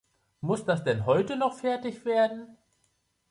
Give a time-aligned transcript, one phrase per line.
[0.41, 2.57] Muß das denn heute noch fertig werden?